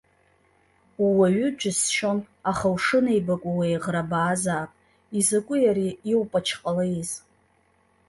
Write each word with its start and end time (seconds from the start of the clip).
Ууаҩу 1.03 1.49
џьысшьон, 1.59 2.19
аха 2.51 2.67
ушынеибаку 2.75 3.53
уеиӷрабаазаап, 3.57 4.71
изакәи 5.19 5.61
ари 5.71 5.89
иупачҟалеиз? 6.11 7.11